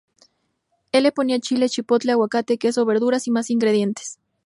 [0.91, 4.17] El le ponía chile chipotle, aguacate, queso, verduras y más ingredientes.